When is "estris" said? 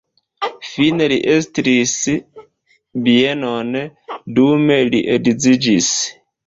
1.33-1.93